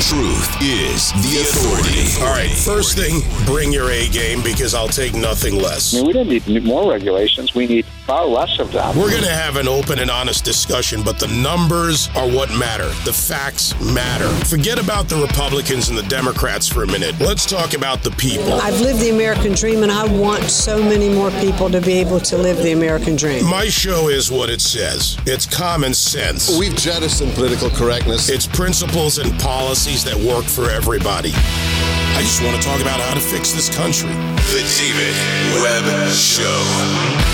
Truth 0.00 0.62
is 0.62 1.12
the 1.24 1.40
authority. 1.42 2.24
All 2.24 2.32
right, 2.32 2.48
first 2.50 2.96
thing, 2.96 3.20
bring 3.44 3.72
your 3.72 3.90
A 3.90 4.08
game 4.08 4.40
because 4.44 4.72
I'll 4.72 4.88
take 4.88 5.12
nothing 5.12 5.56
less. 5.60 5.92
I 5.92 5.98
mean, 5.98 6.06
we 6.06 6.12
don't 6.12 6.28
need 6.28 6.64
more 6.64 6.88
regulations. 6.88 7.52
We 7.52 7.66
need 7.66 7.84
far 8.06 8.24
less 8.24 8.60
of 8.60 8.70
them. 8.70 8.96
We're 8.96 9.10
going 9.10 9.24
to 9.24 9.28
have 9.28 9.56
an 9.56 9.66
open 9.66 9.98
and 9.98 10.08
honest 10.08 10.44
discussion, 10.44 11.02
but 11.02 11.18
the 11.18 11.26
numbers 11.26 12.08
are 12.14 12.30
what 12.30 12.48
matter. 12.56 12.88
The 13.04 13.12
facts 13.12 13.78
matter. 13.80 14.28
Forget 14.46 14.78
about 14.78 15.08
the 15.08 15.16
Republicans 15.16 15.88
and 15.88 15.98
the 15.98 16.04
Democrats 16.04 16.68
for 16.68 16.84
a 16.84 16.86
minute. 16.86 17.18
Let's 17.20 17.44
talk 17.44 17.74
about 17.74 18.02
the 18.02 18.12
people. 18.12 18.54
I've 18.54 18.80
lived 18.80 19.00
the 19.00 19.10
American 19.10 19.52
dream, 19.52 19.82
and 19.82 19.90
I 19.90 20.06
want 20.06 20.44
so 20.44 20.80
many 20.80 21.12
more 21.12 21.32
people 21.32 21.68
to 21.70 21.80
be 21.80 21.94
able 21.94 22.20
to 22.20 22.38
live 22.38 22.58
the 22.58 22.72
American 22.72 23.16
dream. 23.16 23.44
My 23.44 23.66
show 23.66 24.08
is 24.08 24.30
what 24.30 24.48
it 24.48 24.60
says. 24.60 25.18
It's 25.26 25.44
common 25.44 25.92
sense. 25.92 26.56
We've 26.56 26.76
jettisoned 26.76 27.32
political 27.34 27.68
correctness. 27.70 28.28
It's 28.30 28.46
principles 28.46 29.18
and 29.18 29.38
policies 29.40 29.87
that 29.88 30.16
work 30.16 30.44
for 30.44 30.70
everybody. 30.70 31.32
I 31.32 32.20
just 32.20 32.42
want 32.42 32.54
to 32.56 32.62
talk 32.62 32.80
about 32.82 33.00
how 33.00 33.14
to 33.14 33.20
fix 33.20 33.52
this 33.52 33.74
country. 33.74 34.10
The 34.52 34.60
David 34.76 35.14
Webb 35.62 36.12
Show. 36.12 37.24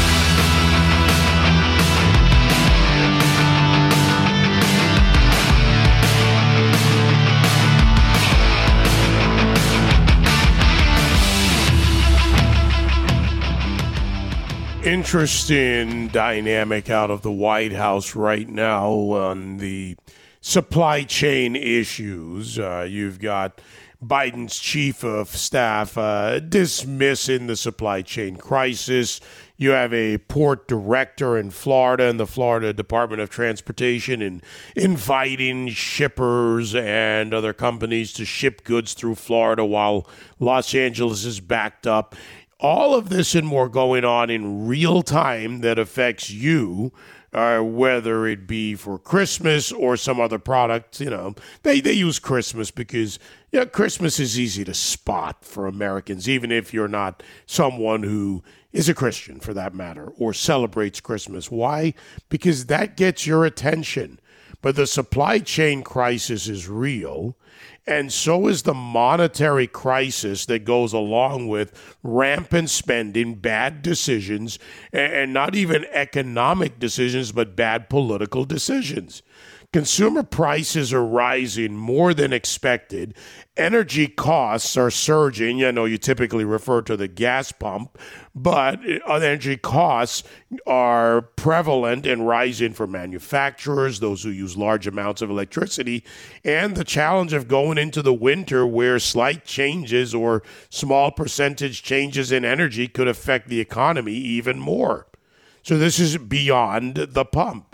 interesting 14.84 16.08
dynamic 16.08 16.90
out 16.90 17.10
of 17.10 17.22
the 17.22 17.32
White 17.32 17.72
House 17.72 18.14
right 18.14 18.46
now 18.46 18.90
on 18.90 19.56
the 19.56 19.96
supply 20.44 21.02
chain 21.02 21.56
issues. 21.56 22.58
Uh, 22.58 22.86
you've 22.86 23.18
got 23.18 23.62
Biden's 24.04 24.58
chief 24.58 25.02
of 25.02 25.28
staff 25.28 25.96
uh, 25.96 26.38
dismissing 26.38 27.46
the 27.46 27.56
supply 27.56 28.02
chain 28.02 28.36
crisis. 28.36 29.22
You 29.56 29.70
have 29.70 29.94
a 29.94 30.18
port 30.18 30.68
director 30.68 31.38
in 31.38 31.50
Florida 31.50 32.10
and 32.10 32.20
the 32.20 32.26
Florida 32.26 32.74
Department 32.74 33.22
of 33.22 33.30
Transportation 33.30 34.20
and 34.20 34.42
inviting 34.76 35.68
shippers 35.68 36.74
and 36.74 37.32
other 37.32 37.54
companies 37.54 38.12
to 38.12 38.26
ship 38.26 38.64
goods 38.64 38.92
through 38.92 39.14
Florida 39.14 39.64
while 39.64 40.06
Los 40.38 40.74
Angeles 40.74 41.24
is 41.24 41.40
backed 41.40 41.86
up 41.86 42.14
all 42.60 42.94
of 42.94 43.08
this 43.08 43.34
and 43.34 43.46
more 43.46 43.68
going 43.68 44.04
on 44.04 44.30
in 44.30 44.66
real 44.66 45.02
time 45.02 45.60
that 45.60 45.78
affects 45.78 46.30
you, 46.30 46.92
uh, 47.34 47.60
whether 47.60 48.26
it 48.26 48.46
be 48.46 48.74
for 48.76 48.98
Christmas 48.98 49.72
or 49.72 49.96
some 49.96 50.20
other 50.20 50.38
product. 50.38 51.00
You 51.00 51.10
know, 51.10 51.34
they, 51.62 51.80
they 51.80 51.92
use 51.92 52.18
Christmas 52.18 52.70
because 52.70 53.18
you 53.50 53.58
know, 53.58 53.66
Christmas 53.66 54.20
is 54.20 54.38
easy 54.38 54.64
to 54.64 54.74
spot 54.74 55.44
for 55.44 55.66
Americans, 55.66 56.28
even 56.28 56.52
if 56.52 56.72
you're 56.72 56.88
not 56.88 57.22
someone 57.46 58.04
who 58.04 58.42
is 58.72 58.88
a 58.88 58.94
Christian 58.94 59.40
for 59.40 59.52
that 59.54 59.74
matter 59.74 60.12
or 60.18 60.32
celebrates 60.32 61.00
Christmas. 61.00 61.50
Why? 61.50 61.94
Because 62.28 62.66
that 62.66 62.96
gets 62.96 63.26
your 63.26 63.44
attention. 63.44 64.20
But 64.64 64.76
the 64.76 64.86
supply 64.86 65.40
chain 65.40 65.82
crisis 65.82 66.48
is 66.48 66.70
real 66.70 67.36
and 67.86 68.10
so 68.10 68.48
is 68.48 68.62
the 68.62 68.72
monetary 68.72 69.66
crisis 69.66 70.46
that 70.46 70.64
goes 70.64 70.94
along 70.94 71.48
with 71.48 71.94
rampant 72.02 72.70
spending, 72.70 73.34
bad 73.34 73.82
decisions, 73.82 74.58
and 74.90 75.34
not 75.34 75.54
even 75.54 75.84
economic 75.92 76.78
decisions, 76.78 77.30
but 77.30 77.54
bad 77.54 77.90
political 77.90 78.46
decisions. 78.46 79.22
Consumer 79.74 80.22
prices 80.22 80.92
are 80.92 81.04
rising 81.04 81.76
more 81.76 82.14
than 82.14 82.32
expected. 82.32 83.12
Energy 83.56 84.06
costs 84.06 84.76
are 84.76 84.88
surging. 84.88 85.64
I 85.64 85.72
know 85.72 85.84
you 85.84 85.98
typically 85.98 86.44
refer 86.44 86.80
to 86.82 86.96
the 86.96 87.08
gas 87.08 87.50
pump, 87.50 87.98
but 88.36 88.78
energy 89.04 89.56
costs 89.56 90.22
are 90.64 91.22
prevalent 91.22 92.06
and 92.06 92.24
rising 92.24 92.72
for 92.72 92.86
manufacturers, 92.86 93.98
those 93.98 94.22
who 94.22 94.30
use 94.30 94.56
large 94.56 94.86
amounts 94.86 95.22
of 95.22 95.28
electricity, 95.28 96.04
and 96.44 96.76
the 96.76 96.84
challenge 96.84 97.32
of 97.32 97.48
going 97.48 97.76
into 97.76 98.00
the 98.00 98.14
winter 98.14 98.64
where 98.64 99.00
slight 99.00 99.44
changes 99.44 100.14
or 100.14 100.44
small 100.70 101.10
percentage 101.10 101.82
changes 101.82 102.30
in 102.30 102.44
energy 102.44 102.86
could 102.86 103.08
affect 103.08 103.48
the 103.48 103.58
economy 103.58 104.14
even 104.14 104.60
more. 104.60 105.08
So, 105.64 105.76
this 105.76 105.98
is 105.98 106.16
beyond 106.16 106.94
the 106.94 107.24
pump. 107.24 107.73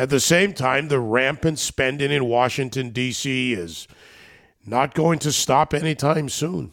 At 0.00 0.08
the 0.08 0.18
same 0.18 0.54
time, 0.54 0.88
the 0.88 0.98
rampant 0.98 1.58
spending 1.58 2.10
in 2.10 2.24
Washington, 2.24 2.88
D.C. 2.88 3.52
is 3.52 3.86
not 4.64 4.94
going 4.94 5.18
to 5.18 5.30
stop 5.30 5.74
anytime 5.74 6.30
soon. 6.30 6.72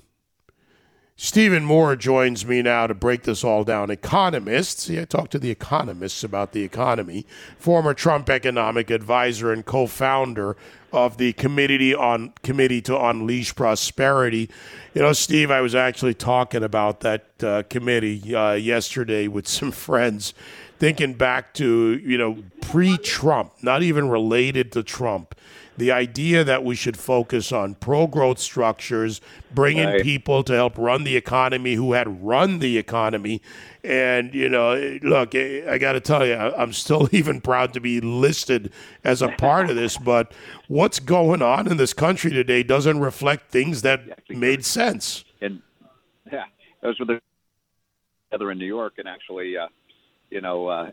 Stephen 1.18 1.66
Moore 1.66 1.98
joins 1.98 2.46
me 2.46 2.62
now 2.62 2.88
to 2.88 2.94
break 2.94 3.24
this 3.24 3.44
all 3.44 3.66
down. 3.66 3.92
Economists, 3.92 4.84
see, 4.84 4.98
I 4.98 5.04
talked 5.04 5.32
to 5.32 5.40
the 5.40 5.52
economists 5.52 6.24
about 6.24 6.54
the 6.54 6.64
economy. 6.64 7.26
Former 7.58 7.94
Trump 7.94 8.30
economic 8.30 8.90
advisor 8.90 9.52
and 9.52 9.66
co-founder 9.66 10.56
of 10.94 11.18
the 11.18 11.34
committee 11.34 11.94
on 11.94 12.34
committee 12.44 12.82
to 12.84 12.98
unleash 12.98 13.54
prosperity. 13.56 14.50
You 14.94 15.02
know, 15.02 15.12
Steve, 15.12 15.52
I 15.52 15.60
was 15.60 15.76
actually 15.76 16.14
talking 16.14 16.64
about 16.64 17.02
that 17.02 17.26
uh, 17.44 17.64
committee 17.64 18.34
uh, 18.34 18.54
yesterday 18.54 19.28
with 19.28 19.50
some 19.50 19.72
friends 19.74 20.34
thinking 20.80 21.14
back 21.14 21.54
to, 21.56 22.00
you 22.04 22.18
know, 22.18 22.44
pre 22.62 22.98
Trump, 22.98 23.54
not 23.62 23.84
even 23.84 24.10
related 24.10 24.72
to 24.74 24.84
Trump, 24.84 25.36
the 25.78 25.92
idea 25.92 26.44
that 26.44 26.64
we 26.64 26.76
should 26.76 26.98
focus 26.98 27.52
on 27.52 27.76
pro 27.76 28.08
growth 28.08 28.40
structures, 28.40 29.22
bringing 29.54 29.86
right. 29.86 30.02
people 30.02 30.44
to 30.44 30.54
help 30.54 30.78
run 30.78 31.04
the 31.04 31.16
economy 31.16 31.76
who 31.76 31.94
had 31.94 32.24
run 32.24 32.60
the 32.60 32.78
economy. 32.78 33.42
And, 33.84 34.34
you 34.34 34.50
know, 34.50 34.98
look, 35.04 35.36
I 35.36 35.78
got 35.78 35.94
to 35.94 36.00
tell 36.00 36.26
you, 36.26 36.34
I'm 36.36 36.74
still 36.74 37.08
even 37.16 37.42
proud 37.42 37.74
to 37.74 37.80
be 37.80 38.02
listed 38.02 38.72
as 39.04 39.22
a 39.22 39.30
part 39.30 39.70
of 39.70 39.76
this, 39.76 39.98
but 39.98 40.34
what's 40.68 41.00
going 41.00 41.42
on 41.42 41.68
in 41.68 41.78
this 41.78 41.94
country 41.94 42.32
today 42.32 42.64
doesn't 42.64 43.00
reflect 43.00 43.52
things 43.52 43.84
that 43.84 44.02
made 44.30 44.66
sense. 44.66 45.24
And, 45.42 45.62
yeah, 46.32 46.46
those 46.82 47.00
were 47.00 47.06
the 47.06 47.22
together 48.30 48.52
in 48.52 48.58
New 48.58 48.66
York 48.66 48.96
and 48.98 49.08
actually 49.08 49.58
uh, 49.58 49.68
you 50.30 50.42
know, 50.42 50.68
uh, 50.68 50.92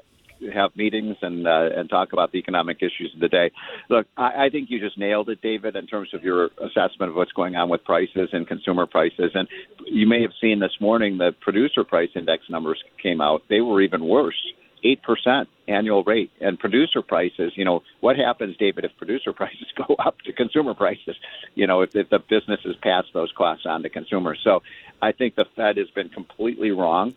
have 0.52 0.76
meetings 0.76 1.16
and 1.22 1.46
uh, 1.46 1.68
and 1.76 1.88
talk 1.88 2.12
about 2.12 2.32
the 2.32 2.38
economic 2.38 2.78
issues 2.78 3.12
of 3.14 3.20
the 3.20 3.28
day. 3.28 3.50
Look, 3.88 4.06
I, 4.16 4.46
I 4.46 4.48
think 4.50 4.70
you 4.70 4.80
just 4.80 4.98
nailed 4.98 5.28
it, 5.28 5.40
David, 5.40 5.76
in 5.76 5.86
terms 5.86 6.12
of 6.12 6.22
your 6.22 6.46
assessment 6.58 7.10
of 7.10 7.14
what's 7.14 7.32
going 7.32 7.54
on 7.56 7.68
with 7.68 7.84
prices 7.84 8.30
and 8.32 8.46
consumer 8.46 8.86
prices. 8.86 9.32
And 9.34 9.48
you 9.86 10.06
may 10.06 10.22
have 10.22 10.32
seen 10.40 10.58
this 10.60 10.76
morning 10.80 11.18
the 11.18 11.32
producer 11.40 11.84
price 11.84 12.10
index 12.14 12.44
numbers 12.50 12.82
came 13.02 13.20
out; 13.20 13.42
they 13.48 13.60
were 13.60 13.80
even 13.80 14.04
worse. 14.06 14.40
8% 14.84 15.46
annual 15.66 16.04
rate 16.04 16.30
and 16.42 16.58
producer 16.58 17.00
prices, 17.00 17.52
you 17.56 17.64
know, 17.64 17.82
what 18.00 18.16
happens, 18.16 18.54
David, 18.58 18.84
if 18.84 18.94
producer 18.98 19.32
prices 19.40 19.66
go 19.74 19.94
up 19.94 20.20
to 20.26 20.32
consumer 20.34 20.74
prices, 20.74 21.16
you 21.54 21.66
know, 21.66 21.80
if, 21.80 21.96
if 21.96 22.10
the 22.10 22.18
businesses 22.18 22.76
pass 22.82 23.04
those 23.14 23.32
costs 23.32 23.64
on 23.64 23.82
to 23.82 23.88
consumers. 23.88 24.38
So 24.44 24.62
I 25.00 25.12
think 25.12 25.36
the 25.36 25.46
Fed 25.56 25.78
has 25.78 25.88
been 25.88 26.10
completely 26.10 26.70
wrong 26.70 27.14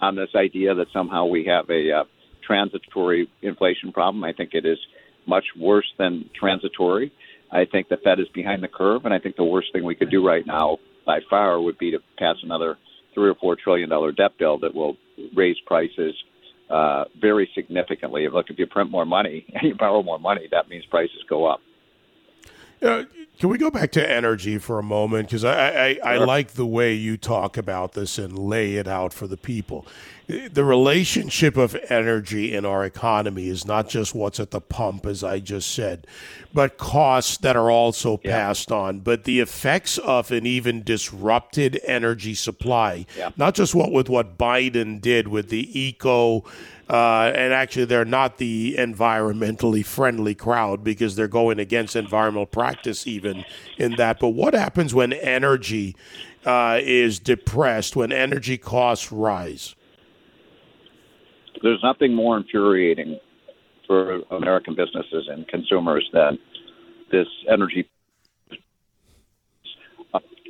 on 0.00 0.16
this 0.16 0.30
idea 0.34 0.74
that 0.74 0.88
somehow 0.92 1.26
we 1.26 1.44
have 1.44 1.68
a 1.70 1.92
uh, 1.92 2.04
transitory 2.46 3.28
inflation 3.42 3.92
problem. 3.92 4.24
I 4.24 4.32
think 4.32 4.50
it 4.52 4.64
is 4.64 4.78
much 5.26 5.44
worse 5.58 5.90
than 5.98 6.30
transitory. 6.38 7.12
I 7.50 7.64
think 7.64 7.88
the 7.88 7.96
Fed 7.96 8.20
is 8.20 8.28
behind 8.28 8.62
the 8.62 8.68
curve, 8.68 9.04
and 9.04 9.14
I 9.14 9.18
think 9.18 9.36
the 9.36 9.44
worst 9.44 9.72
thing 9.72 9.84
we 9.84 9.94
could 9.94 10.10
do 10.10 10.26
right 10.26 10.46
now, 10.46 10.78
by 11.04 11.20
far, 11.28 11.60
would 11.60 11.78
be 11.78 11.90
to 11.92 11.98
pass 12.18 12.36
another 12.42 12.76
three 13.14 13.28
or 13.28 13.34
four 13.34 13.56
trillion 13.56 13.88
dollar 13.88 14.12
debt 14.12 14.32
bill 14.38 14.58
that 14.58 14.74
will 14.74 14.96
raise 15.34 15.56
prices 15.66 16.14
uh, 16.68 17.04
very 17.20 17.48
significantly. 17.54 18.28
Look, 18.28 18.50
if 18.50 18.58
you 18.58 18.66
print 18.66 18.90
more 18.90 19.06
money 19.06 19.46
and 19.54 19.62
you 19.68 19.74
borrow 19.74 20.02
more 20.02 20.18
money, 20.18 20.48
that 20.50 20.68
means 20.68 20.84
prices 20.86 21.24
go 21.28 21.46
up. 21.46 21.60
Uh, 22.82 23.04
can 23.38 23.50
we 23.50 23.58
go 23.58 23.70
back 23.70 23.92
to 23.92 24.10
energy 24.10 24.58
for 24.58 24.78
a 24.78 24.82
moment? 24.82 25.28
Because 25.28 25.44
I, 25.44 25.98
I. 26.02 26.14
I, 26.14 26.16
like 26.18 26.52
the 26.52 26.66
way 26.66 26.94
you 26.94 27.16
talk 27.16 27.56
about 27.56 27.92
this 27.92 28.18
and 28.18 28.38
lay 28.38 28.76
it 28.76 28.88
out 28.88 29.12
for 29.12 29.26
the 29.26 29.36
people. 29.36 29.86
The 30.28 30.64
relationship 30.64 31.56
of 31.56 31.76
energy 31.88 32.52
in 32.54 32.64
our 32.64 32.84
economy 32.84 33.48
is 33.48 33.64
not 33.64 33.88
just 33.88 34.14
what's 34.14 34.40
at 34.40 34.50
the 34.50 34.60
pump, 34.60 35.06
as 35.06 35.22
I 35.22 35.38
just 35.38 35.72
said, 35.72 36.06
but 36.52 36.78
costs 36.78 37.36
that 37.38 37.54
are 37.54 37.70
also 37.70 38.20
yeah. 38.24 38.32
passed 38.32 38.72
on. 38.72 39.00
But 39.00 39.22
the 39.22 39.38
effects 39.38 39.98
of 39.98 40.32
an 40.32 40.44
even 40.44 40.82
disrupted 40.82 41.80
energy 41.84 42.34
supply, 42.34 43.06
yeah. 43.16 43.30
not 43.36 43.54
just 43.54 43.74
what 43.74 43.92
with 43.92 44.08
what 44.08 44.36
Biden 44.36 45.00
did 45.00 45.28
with 45.28 45.48
the 45.48 45.80
eco 45.80 46.44
uh, 46.88 47.32
and 47.34 47.52
actually, 47.52 47.84
they're 47.84 48.04
not 48.04 48.38
the 48.38 48.76
environmentally 48.78 49.84
friendly 49.84 50.34
crowd 50.34 50.84
because 50.84 51.16
they're 51.16 51.26
going 51.26 51.58
against 51.58 51.96
environmental 51.96 52.46
practice, 52.46 53.06
even 53.06 53.44
in 53.76 53.96
that. 53.96 54.20
But 54.20 54.28
what 54.28 54.54
happens 54.54 54.94
when 54.94 55.12
energy 55.12 55.96
uh, 56.44 56.78
is 56.80 57.18
depressed, 57.18 57.96
when 57.96 58.12
energy 58.12 58.56
costs 58.56 59.10
rise? 59.10 59.74
There's 61.62 61.82
nothing 61.82 62.14
more 62.14 62.36
infuriating 62.36 63.18
for 63.86 64.20
American 64.30 64.74
businesses 64.74 65.28
and 65.28 65.46
consumers 65.48 66.08
than 66.12 66.38
this 67.10 67.26
energy 67.50 67.88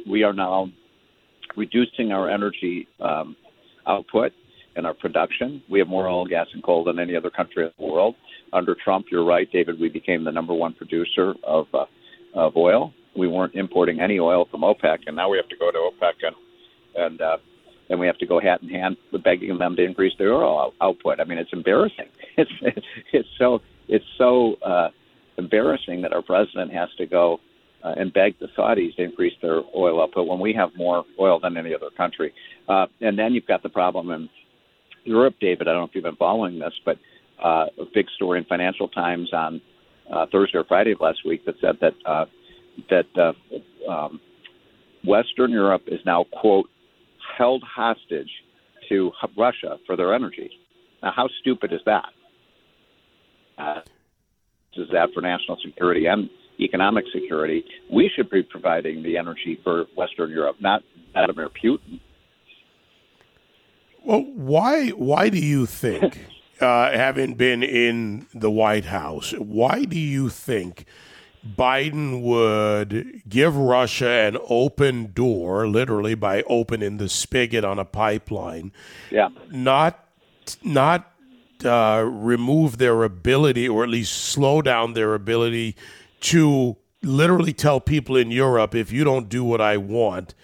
we 0.09 0.23
are 0.23 0.33
now 0.33 0.69
reducing 1.57 2.13
our 2.13 2.31
energy 2.31 2.87
um, 3.01 3.37
output 3.87 4.33
and 4.77 4.87
our 4.87 4.95
production. 4.95 5.63
We 5.71 5.79
have 5.81 5.89
more 5.89 6.09
oil, 6.09 6.27
gas, 6.27 6.47
and 6.55 6.63
coal 6.63 6.85
than 6.85 6.99
any 6.99 7.17
other 7.17 7.31
country 7.31 7.65
in 7.65 7.73
the 7.79 7.93
world. 7.93 8.15
Under 8.53 8.77
Trump, 8.83 9.07
you're 9.11 9.25
right, 9.25 9.51
David. 9.53 9.81
We 9.81 9.89
became 9.89 10.25
the 10.25 10.33
number 10.33 10.55
one 10.55 10.75
producer 10.75 11.35
of 11.43 11.67
uh, 11.75 11.87
of 12.35 12.57
oil. 12.57 12.93
We 13.17 13.29
weren't 13.29 13.55
importing 13.55 14.01
any 14.01 14.19
oil 14.19 14.47
from 14.51 14.61
OPEC, 14.61 14.99
and 15.07 15.17
now 15.17 15.31
we 15.31 15.39
have 15.39 15.49
to 15.49 15.57
go 15.57 15.71
to 15.71 15.91
OPEC 15.91 16.13
and 16.23 16.37
and 16.95 17.21
uh, 17.21 17.37
and 17.89 18.01
we 18.01 18.07
have 18.07 18.19
to 18.19 18.27
go 18.27 18.41
hat 18.41 18.63
in 18.63 18.69
hand 18.69 18.97
with 19.13 19.23
begging 19.23 19.57
them 19.59 19.77
to 19.77 19.85
increase 19.85 20.15
their 20.19 20.35
oil 20.35 20.73
output. 20.81 21.21
I 21.21 21.25
mean, 21.25 21.39
it's 21.39 21.53
embarrassing. 21.53 22.09
It's 22.39 22.51
it's 23.15 23.29
so 23.39 23.63
it's 23.89 24.05
so 24.19 24.57
uh, 24.57 24.91
embarrassing 25.39 26.03
that 26.03 26.13
our 26.13 26.21
president 26.21 26.71
has 26.73 26.91
to 26.99 27.07
go 27.07 27.41
uh, 27.83 27.95
and 27.97 28.13
beg 28.13 28.39
the 28.39 28.49
Saudis 28.49 28.95
to 28.97 29.05
increase 29.05 29.33
their 29.41 29.63
oil 29.75 30.03
output 30.03 30.27
when 30.27 30.39
we 30.39 30.53
have 30.53 30.71
more 30.77 31.05
oil 31.19 31.41
than 31.41 31.57
any 31.57 31.75
other 31.75 31.89
country. 31.97 32.35
Uh, 32.69 32.87
and 33.01 33.19
then 33.19 33.33
you've 33.33 33.47
got 33.47 33.63
the 33.63 33.71
problem 33.71 34.11
in 34.11 34.29
Europe, 35.05 35.37
David. 35.41 35.67
I 35.67 35.73
don't 35.73 35.81
know 35.81 35.87
if 35.87 35.95
you've 35.95 36.05
been 36.05 36.17
following 36.17 36.59
this, 36.59 36.75
but 36.85 36.99
uh, 37.43 37.67
a 37.81 37.85
big 37.95 38.07
story 38.17 38.39
in 38.39 38.45
Financial 38.45 38.89
Times 38.89 39.33
on 39.33 39.61
uh, 40.13 40.27
Thursday 40.31 40.59
or 40.59 40.65
Friday 40.65 40.93
of 40.93 41.01
last 41.01 41.25
week 41.25 41.45
that 41.47 41.55
said 41.61 41.79
that 41.81 41.95
uh, 42.05 42.27
that 42.91 43.07
uh, 43.17 43.91
um, 43.91 44.21
Western 45.05 45.51
Europe 45.51 45.83
is 45.87 46.01
now 46.05 46.25
quote 46.33 46.69
held 47.37 47.63
hostage 47.63 48.31
to 48.89 49.13
Russia 49.37 49.79
for 49.87 49.97
their 49.97 50.15
energy. 50.15 50.51
Now, 51.03 51.13
how 51.15 51.29
stupid 51.41 51.73
is 51.73 51.81
that? 51.87 52.09
Uh, 53.59 53.81
is 54.77 54.89
that 54.93 55.09
for 55.15 55.21
national 55.21 55.57
security 55.65 56.07
and 56.07 56.29
economic 56.61 57.05
security? 57.13 57.65
We 57.93 58.11
should 58.15 58.31
be 58.31 58.43
providing 58.43 59.03
the 59.03 59.17
energy 59.17 59.59
for 59.65 59.87
Western 59.97 60.31
Europe, 60.31 60.57
not 60.61 60.83
Vladimir 61.13 61.49
Putin. 61.49 62.01
Well, 64.05 64.25
why 64.35 64.91
why 64.91 65.31
do 65.31 65.39
you 65.39 65.67
think, 65.67 66.27
uh, 66.61 66.93
having 66.93 67.35
been 67.35 67.63
in 67.63 68.27
the 68.35 68.51
White 68.51 68.85
House, 68.85 69.33
why 69.33 69.85
do 69.85 69.99
you 69.99 70.29
think 70.29 70.85
Biden 71.55 72.23
would 72.23 73.23
give 73.29 73.57
Russia 73.57 74.09
an 74.09 74.39
open 74.49 75.13
door, 75.13 75.67
literally 75.69 76.15
by 76.15 76.43
opening 76.43 76.97
the 76.97 77.09
spigot 77.09 77.65
on 77.65 77.79
a 77.79 77.85
pipeline? 77.85 78.73
Yeah. 79.11 79.29
Not 79.51 80.03
not 80.63 81.13
uh, 81.65 82.05
remove 82.07 82.79
their 82.79 83.05
ability, 83.05 83.69
or 83.69 83.83
at 83.85 83.89
least 83.89 84.13
slow 84.13 84.63
down 84.63 84.93
their 84.93 85.15
ability 85.15 85.77
to 86.21 86.77
literally 87.03 87.53
tell 87.53 87.81
people 87.81 88.17
in 88.17 88.31
Europe, 88.31 88.75
if 88.75 88.93
you 88.93 89.05
don't 89.05 89.29
do 89.29 89.45
what 89.45 89.61
I 89.61 89.77
want, 89.77 90.35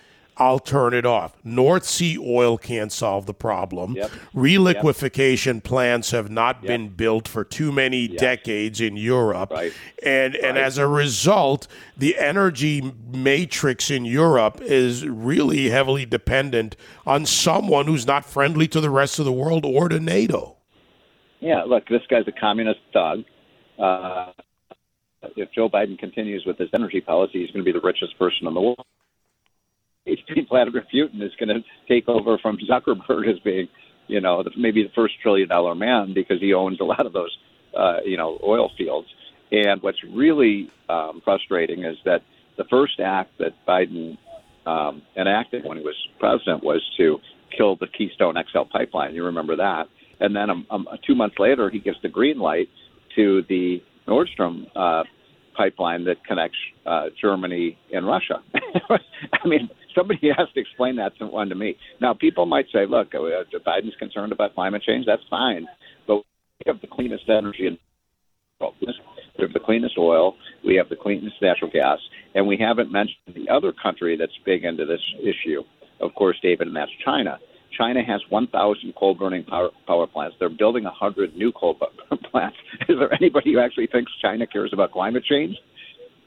I'll 0.43 0.59
turn 0.59 0.93
it 0.93 1.07
off. 1.07 1.37
North 1.45 1.85
Sea 1.85 2.19
oil 2.19 2.59
can't 2.59 2.91
solve 2.91 3.27
the 3.27 3.35
problem. 3.35 3.95
Yep. 3.95 4.11
Reliquefaction 4.35 5.59
yep. 5.59 5.65
plants 5.65 6.11
have 6.11 6.33
not 6.33 6.57
yep. 6.57 6.67
been 6.67 6.89
built 6.89 7.29
for 7.29 7.45
too 7.45 7.71
many 7.71 8.09
decades 8.09 8.81
in 8.81 8.97
Europe. 8.97 9.53
Right. 9.53 9.73
And 10.05 10.35
right. 10.35 10.45
and 10.45 10.59
as 10.59 10.79
a 10.79 10.89
result, 10.89 11.69
the 11.97 12.19
energy 12.19 12.93
matrix 13.13 13.89
in 13.89 14.05
Europe 14.05 14.61
is 14.61 15.07
really 15.07 15.71
heavily 15.71 16.07
dependent 16.07 16.75
on 17.07 17.25
someone 17.25 17.87
who's 17.87 18.05
not 18.05 18.25
friendly 18.25 18.67
to 18.67 18.81
the 18.81 18.91
rest 18.91 19.21
of 19.21 19.25
the 19.25 19.33
world 19.33 19.65
or 19.65 19.89
to 19.89 20.01
NATO. 20.01 20.57
Yeah, 21.39 21.63
look, 21.63 21.87
this 21.87 22.03
guy's 22.11 22.27
a 22.27 22.33
communist 22.33 22.81
thug. 22.93 23.23
Uh, 23.79 24.33
if 25.37 25.53
Joe 25.53 25.69
Biden 25.69 25.97
continues 25.97 26.43
with 26.45 26.59
his 26.59 26.69
energy 26.75 27.01
policy, 27.01 27.43
he's 27.43 27.51
going 27.53 27.65
to 27.65 27.73
be 27.73 27.79
the 27.79 27.85
richest 27.85 28.19
person 28.19 28.49
in 28.49 28.55
the 28.55 28.61
world. 28.61 28.85
Vladimir 30.49 30.85
Putin 30.93 31.23
is 31.23 31.33
going 31.39 31.49
to 31.49 31.63
take 31.89 32.09
over 32.09 32.39
from 32.39 32.59
Zuckerberg 32.69 33.29
as 33.29 33.39
being, 33.41 33.69
you 34.09 34.21
know, 34.21 34.43
maybe 34.57 34.83
the 34.83 34.91
first 34.95 35.15
trillion 35.23 35.49
dollar 35.49 35.75
man 35.75 36.13
because 36.15 36.41
he 36.41 36.53
owns 36.55 36.81
a 36.81 36.85
lot 36.85 37.07
of 37.07 37.13
those, 37.13 37.37
uh, 37.79 37.99
you 38.05 38.17
know, 38.17 38.39
oil 38.45 38.71
fields. 38.77 39.09
And 39.51 39.83
what's 39.83 40.03
really 40.05 40.71
um, 40.89 41.21
frustrating 41.25 41.85
is 41.85 41.97
that 42.05 42.23
the 42.57 42.65
first 42.65 43.01
act 43.01 43.39
that 43.39 43.53
Biden 43.67 44.19
um, 44.67 45.03
enacted 45.17 45.65
when 45.65 45.79
he 45.79 45.85
was 45.85 45.97
president 46.19 46.65
was 46.65 46.83
to 46.97 47.19
kill 47.57 47.77
the 47.77 47.87
Keystone 47.87 48.35
XL 48.53 48.63
pipeline. 48.73 49.15
You 49.15 49.25
remember 49.25 49.57
that? 49.57 49.89
and 50.23 50.37
then 50.37 50.51
um, 50.51 50.67
um, 50.71 50.87
two 51.05 51.15
months 51.17 51.37
later, 51.39 51.69
he 51.69 51.81
gives 51.81 51.97
the 52.01 52.09
green 52.09 52.39
light 52.39 52.69
to 53.17 53.43
the 53.49 53.83
Nord 54.07 54.29
Stream 54.33 54.67
uh, 54.77 55.03
pipeline 55.57 56.05
that 56.05 56.25
connects 56.25 56.57
uh, 56.87 57.07
Germany 57.21 57.77
and 57.93 58.07
Russia. 58.07 58.41
I 58.91 59.49
mean, 59.49 59.69
somebody 59.95 60.31
has 60.37 60.49
to 60.55 60.61
explain 60.61 60.97
that 60.97 61.17
to 61.19 61.27
one 61.27 61.49
to 61.49 61.55
me. 61.55 61.77
Now, 62.01 62.15
people 62.15 62.47
might 62.47 62.67
say, 62.73 62.87
"Look, 62.87 63.15
uh, 63.15 63.45
Biden's 63.67 63.97
concerned 63.99 64.33
about 64.33 64.55
climate 64.55 64.83
change. 64.83 65.07
That's 65.07 65.23
fine, 65.31 65.67
but 66.07 66.17
we 66.17 66.73
have 66.73 66.81
the 66.81 66.87
cleanest 66.87 67.29
energy 67.29 67.67
in 67.67 67.75
the 67.75 68.65
world. 68.65 68.75
we 68.81 69.45
have 69.45 69.53
the 69.53 69.61
cleanest 69.61 69.97
oil, 69.99 70.35
we 70.65 70.77
have 70.77 70.89
the 70.89 70.97
cleanest 70.97 71.37
natural 71.41 71.71
gas, 71.71 71.99
and 72.35 72.47
we 72.47 72.57
haven't 72.57 72.93
mentioned 72.93 73.35
the 73.35 73.49
other 73.49 73.73
country 73.73 74.17
that's 74.17 74.33
big 74.45 74.65
into 74.65 74.85
this 74.87 75.01
issue, 75.21 75.63
of 76.01 76.15
course, 76.15 76.37
David, 76.43 76.69
and 76.69 76.77
that's 76.77 76.91
China. 77.05 77.39
China 77.77 78.03
has 78.05 78.21
1,000 78.29 78.95
coal 78.95 79.15
burning 79.15 79.45
power, 79.45 79.71
power 79.87 80.07
plants. 80.07 80.37
They're 80.39 80.51
building 80.51 80.85
100 80.85 81.35
new 81.37 81.53
coal 81.53 81.75
plants. 82.31 82.57
Is 82.89 82.99
there 82.99 83.13
anybody 83.15 83.55
who 83.55 83.61
actually 83.61 83.87
thinks 83.87 84.13
China 84.21 84.47
cares 84.47 84.71
about 84.73 84.93
climate 84.93 85.25
change, 85.25 85.57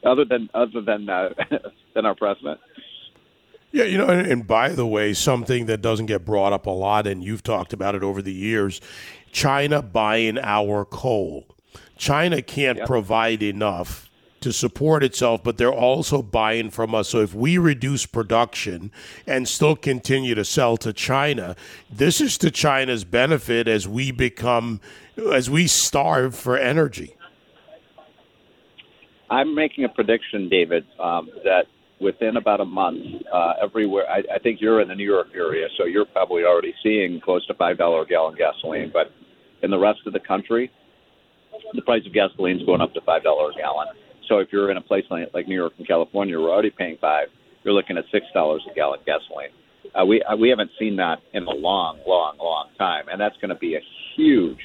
other 0.04 0.24
than 0.24 0.48
other 0.54 0.80
than 0.84 1.08
uh, 1.08 1.30
than 1.94 2.04
our 2.06 2.14
president? 2.14 2.58
Yeah, 3.76 3.84
you 3.84 3.98
know, 3.98 4.06
and, 4.06 4.26
and 4.26 4.46
by 4.46 4.70
the 4.70 4.86
way, 4.86 5.12
something 5.12 5.66
that 5.66 5.82
doesn't 5.82 6.06
get 6.06 6.24
brought 6.24 6.54
up 6.54 6.64
a 6.64 6.70
lot, 6.70 7.06
and 7.06 7.22
you've 7.22 7.42
talked 7.42 7.74
about 7.74 7.94
it 7.94 8.02
over 8.02 8.22
the 8.22 8.32
years, 8.32 8.80
China 9.32 9.82
buying 9.82 10.38
our 10.38 10.86
coal. 10.86 11.46
China 11.98 12.40
can't 12.40 12.78
yep. 12.78 12.86
provide 12.86 13.42
enough 13.42 14.08
to 14.40 14.50
support 14.50 15.04
itself, 15.04 15.44
but 15.44 15.58
they're 15.58 15.70
also 15.70 16.22
buying 16.22 16.70
from 16.70 16.94
us. 16.94 17.10
So 17.10 17.20
if 17.20 17.34
we 17.34 17.58
reduce 17.58 18.06
production 18.06 18.92
and 19.26 19.46
still 19.46 19.76
continue 19.76 20.34
to 20.34 20.44
sell 20.46 20.78
to 20.78 20.94
China, 20.94 21.54
this 21.90 22.18
is 22.22 22.38
to 22.38 22.50
China's 22.50 23.04
benefit 23.04 23.68
as 23.68 23.86
we 23.86 24.10
become, 24.10 24.80
as 25.30 25.50
we 25.50 25.66
starve 25.66 26.34
for 26.34 26.56
energy. 26.56 27.14
I'm 29.28 29.54
making 29.54 29.84
a 29.84 29.90
prediction, 29.90 30.48
David, 30.48 30.86
um, 30.98 31.28
that 31.44 31.66
within 32.00 32.36
about 32.36 32.60
a 32.60 32.64
month, 32.64 33.02
uh, 33.32 33.54
everywhere, 33.62 34.04
I, 34.08 34.22
I 34.34 34.38
think 34.38 34.60
you're 34.60 34.80
in 34.80 34.88
the 34.88 34.94
New 34.94 35.04
York 35.04 35.28
area, 35.34 35.66
so 35.78 35.84
you're 35.86 36.04
probably 36.04 36.44
already 36.44 36.74
seeing 36.82 37.20
close 37.20 37.46
to 37.46 37.54
$5 37.54 37.72
a 37.72 38.06
gallon 38.06 38.36
gasoline, 38.36 38.90
but 38.92 39.08
in 39.62 39.70
the 39.70 39.78
rest 39.78 40.00
of 40.06 40.12
the 40.12 40.20
country, 40.20 40.70
the 41.74 41.82
price 41.82 42.02
of 42.06 42.12
gasoline 42.12 42.58
is 42.58 42.66
going 42.66 42.80
up 42.80 42.92
to 42.94 43.00
$5 43.00 43.18
a 43.18 43.22
gallon. 43.56 43.88
So 44.28 44.38
if 44.38 44.48
you're 44.52 44.70
in 44.70 44.76
a 44.76 44.82
place 44.82 45.04
like, 45.10 45.28
like 45.32 45.48
New 45.48 45.54
York 45.54 45.74
and 45.78 45.86
California, 45.86 46.38
we're 46.38 46.50
already 46.50 46.70
paying 46.70 46.98
five. 47.00 47.28
You're 47.64 47.74
looking 47.74 47.96
at 47.96 48.04
six 48.12 48.26
dollars 48.34 48.62
a 48.70 48.74
gallon 48.74 49.00
gasoline. 49.06 49.50
Uh, 49.94 50.04
we 50.04 50.22
uh, 50.22 50.36
we 50.36 50.48
haven't 50.48 50.70
seen 50.78 50.96
that 50.96 51.18
in 51.32 51.44
a 51.44 51.50
long, 51.50 52.00
long, 52.06 52.36
long 52.38 52.68
time, 52.78 53.04
and 53.10 53.20
that's 53.20 53.36
going 53.36 53.50
to 53.50 53.56
be 53.56 53.74
a 53.74 53.80
huge, 54.16 54.58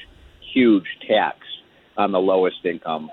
huge 0.52 0.86
tax 1.08 1.38
on 1.96 2.12
the 2.12 2.18
lowest 2.18 2.64
income 2.64 3.10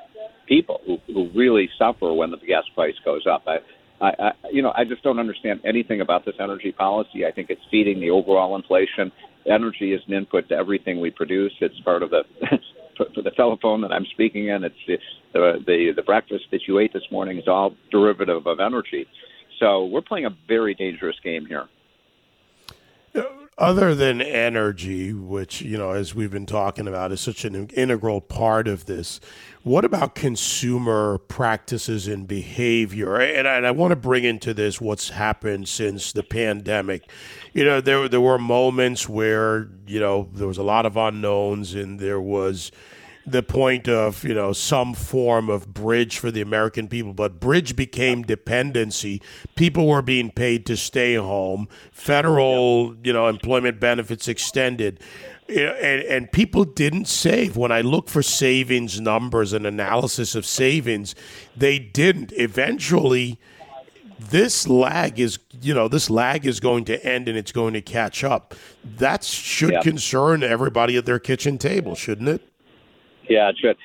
people 0.47 0.81
who, 0.85 0.97
who 1.07 1.29
really 1.35 1.69
suffer 1.77 2.11
when 2.13 2.31
the 2.31 2.37
gas 2.37 2.63
price 2.73 2.95
goes 3.05 3.25
up. 3.29 3.43
I, 3.47 3.57
I, 4.01 4.07
I, 4.07 4.31
you 4.51 4.61
know, 4.61 4.73
I 4.75 4.85
just 4.85 5.03
don't 5.03 5.19
understand 5.19 5.61
anything 5.65 6.01
about 6.01 6.25
this 6.25 6.35
energy 6.39 6.71
policy. 6.71 7.25
I 7.25 7.31
think 7.31 7.49
it's 7.49 7.61
feeding 7.69 7.99
the 7.99 8.09
overall 8.09 8.55
inflation. 8.55 9.11
Energy 9.45 9.93
is 9.93 10.01
an 10.07 10.13
input 10.13 10.49
to 10.49 10.55
everything 10.55 10.99
we 10.99 11.11
produce. 11.11 11.53
It's 11.59 11.79
part 11.81 12.03
of 12.03 12.09
the 12.09 12.23
for 12.97 13.21
the 13.21 13.31
telephone 13.31 13.81
that 13.81 13.91
I'm 13.91 14.05
speaking 14.11 14.47
in. 14.47 14.63
It's 14.63 14.75
the, 14.87 14.97
the 15.33 15.63
the 15.65 15.91
the 15.97 16.03
breakfast 16.03 16.45
that 16.51 16.61
you 16.67 16.79
ate 16.79 16.93
this 16.93 17.03
morning 17.11 17.37
is 17.37 17.47
all 17.47 17.75
derivative 17.91 18.45
of 18.45 18.59
energy. 18.59 19.07
So 19.59 19.85
we're 19.85 20.01
playing 20.01 20.25
a 20.25 20.35
very 20.47 20.73
dangerous 20.73 21.17
game 21.23 21.45
here. 21.45 21.67
Other 23.59 23.93
than 23.93 24.21
energy, 24.21 25.11
which 25.11 25.61
you 25.61 25.77
know, 25.77 25.91
as 25.91 26.15
we've 26.15 26.31
been 26.31 26.45
talking 26.45 26.87
about, 26.87 27.11
is 27.11 27.19
such 27.19 27.43
an 27.43 27.67
integral 27.71 28.21
part 28.21 28.69
of 28.69 28.85
this. 28.85 29.19
What 29.63 29.83
about 29.83 30.15
consumer 30.15 31.17
practices 31.17 32.07
and 32.07 32.25
behavior? 32.25 33.17
And 33.17 33.49
I, 33.49 33.57
and 33.57 33.67
I 33.67 33.71
want 33.71 33.91
to 33.91 33.97
bring 33.97 34.23
into 34.23 34.53
this 34.53 34.79
what's 34.79 35.09
happened 35.09 35.67
since 35.67 36.13
the 36.13 36.23
pandemic. 36.23 37.11
You 37.51 37.65
know, 37.65 37.81
there 37.81 38.07
there 38.07 38.21
were 38.21 38.39
moments 38.39 39.09
where 39.09 39.67
you 39.85 39.99
know 39.99 40.29
there 40.33 40.47
was 40.47 40.57
a 40.57 40.63
lot 40.63 40.85
of 40.85 40.95
unknowns, 40.95 41.73
and 41.75 41.99
there 41.99 42.21
was 42.21 42.71
the 43.31 43.43
point 43.43 43.87
of 43.87 44.23
you 44.23 44.33
know 44.33 44.53
some 44.53 44.93
form 44.93 45.49
of 45.49 45.73
bridge 45.73 46.17
for 46.17 46.31
the 46.31 46.41
American 46.41 46.87
people, 46.87 47.13
but 47.13 47.39
bridge 47.39 47.75
became 47.75 48.23
dependency. 48.23 49.21
People 49.55 49.87
were 49.87 50.01
being 50.01 50.31
paid 50.31 50.65
to 50.67 50.77
stay 50.77 51.15
home. 51.15 51.67
Federal 51.91 52.95
you 53.03 53.13
know 53.13 53.27
employment 53.27 53.79
benefits 53.79 54.27
extended. 54.27 54.99
And, 55.47 56.03
and 56.03 56.31
people 56.31 56.63
didn't 56.63 57.05
save. 57.07 57.57
When 57.57 57.71
I 57.71 57.81
look 57.81 58.07
for 58.07 58.21
savings 58.21 59.01
numbers 59.01 59.51
and 59.51 59.65
analysis 59.65 60.35
of 60.35 60.45
savings, 60.45 61.15
they 61.57 61.79
didn't. 61.79 62.31
Eventually, 62.35 63.39
this 64.19 64.67
lag 64.67 65.19
is 65.19 65.39
you 65.61 65.73
know 65.73 65.87
this 65.87 66.09
lag 66.09 66.45
is 66.45 66.59
going 66.59 66.85
to 66.85 67.03
end 67.05 67.27
and 67.27 67.37
it's 67.37 67.51
going 67.51 67.73
to 67.73 67.81
catch 67.81 68.23
up. 68.23 68.53
That 68.83 69.23
should 69.23 69.71
Yeah. 69.71 69.81
concern 69.81 70.43
everybody 70.43 70.97
at 70.97 71.05
their 71.05 71.19
kitchen 71.19 71.57
table, 71.57 71.95
shouldn't 71.95 72.29
it? 72.29 72.48
Yeah, 73.29 73.51
should. 73.61 73.77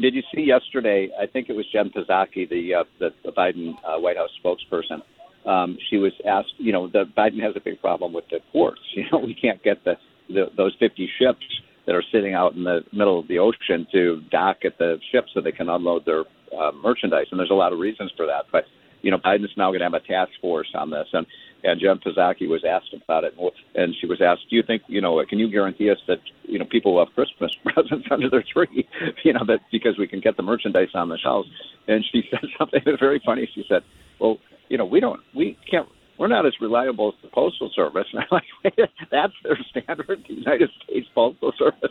Did 0.00 0.14
you 0.14 0.22
see 0.34 0.42
yesterday? 0.42 1.08
I 1.20 1.26
think 1.26 1.48
it 1.48 1.54
was 1.54 1.66
Jen 1.72 1.90
Psaki, 1.90 2.48
the 2.48 2.74
uh, 2.80 2.84
the, 3.00 3.10
the 3.24 3.32
Biden 3.32 3.74
uh, 3.84 3.98
White 3.98 4.16
House 4.16 4.30
spokesperson. 4.42 5.02
Um, 5.44 5.76
she 5.90 5.96
was 5.96 6.12
asked, 6.24 6.54
you 6.58 6.72
know, 6.72 6.86
the 6.86 7.04
Biden 7.18 7.42
has 7.42 7.54
a 7.56 7.60
big 7.60 7.80
problem 7.80 8.12
with 8.12 8.24
the 8.30 8.38
ports. 8.52 8.80
You 8.94 9.04
know, 9.10 9.18
we 9.18 9.34
can't 9.34 9.62
get 9.62 9.84
the, 9.84 9.94
the 10.28 10.46
those 10.56 10.74
50 10.78 11.08
ships 11.18 11.44
that 11.86 11.96
are 11.96 12.04
sitting 12.12 12.34
out 12.34 12.54
in 12.54 12.62
the 12.62 12.82
middle 12.92 13.18
of 13.18 13.26
the 13.26 13.40
ocean 13.40 13.86
to 13.90 14.22
dock 14.30 14.58
at 14.64 14.78
the 14.78 14.98
ships 15.10 15.30
so 15.34 15.40
they 15.40 15.50
can 15.50 15.68
unload 15.68 16.04
their 16.04 16.20
uh, 16.56 16.70
merchandise. 16.70 17.26
And 17.32 17.40
there's 17.40 17.50
a 17.50 17.54
lot 17.54 17.72
of 17.72 17.80
reasons 17.80 18.12
for 18.16 18.26
that. 18.26 18.44
But 18.52 18.64
you 19.02 19.10
know, 19.10 19.18
Biden's 19.18 19.56
now 19.56 19.70
going 19.70 19.80
to 19.80 19.86
have 19.86 19.94
a 19.94 20.00
task 20.00 20.32
force 20.40 20.68
on 20.74 20.90
this, 20.90 21.08
and 21.12 21.26
and 21.64 21.80
Jen 21.80 21.98
Psaki 21.98 22.48
was 22.48 22.64
asked 22.68 22.92
about 22.92 23.22
it, 23.22 23.34
and 23.76 23.94
she 24.00 24.06
was 24.06 24.20
asked, 24.20 24.50
"Do 24.50 24.56
you 24.56 24.62
think, 24.64 24.82
you 24.88 25.00
know, 25.00 25.22
can 25.28 25.38
you 25.38 25.48
guarantee 25.48 25.90
us 25.90 25.98
that, 26.08 26.18
you 26.42 26.58
know, 26.58 26.64
people 26.64 26.94
will 26.94 27.04
have 27.04 27.14
Christmas 27.14 27.52
presents 27.64 28.08
under 28.10 28.28
their 28.28 28.42
tree, 28.42 28.88
you 29.24 29.32
know, 29.32 29.44
that 29.46 29.60
because 29.70 29.96
we 29.98 30.08
can 30.08 30.20
get 30.20 30.36
the 30.36 30.42
merchandise 30.42 30.88
on 30.94 31.08
the 31.08 31.18
shelves?" 31.18 31.48
And 31.86 32.04
she 32.10 32.22
said 32.30 32.48
something 32.58 32.80
very 32.98 33.20
funny. 33.24 33.48
She 33.54 33.64
said, 33.68 33.82
"Well, 34.20 34.38
you 34.68 34.78
know, 34.78 34.86
we 34.86 35.00
don't, 35.00 35.20
we 35.34 35.58
can't." 35.70 35.88
We're 36.18 36.28
not 36.28 36.46
as 36.46 36.52
reliable 36.60 37.08
as 37.08 37.20
the 37.22 37.30
Postal 37.34 37.70
Service. 37.74 38.06
And 38.12 38.20
I'm 38.20 38.28
like, 38.30 38.76
that's 39.10 39.32
their 39.42 39.58
standard, 39.70 40.22
the 40.28 40.34
United 40.34 40.70
States 40.84 41.08
Postal 41.12 41.52
Service. 41.58 41.90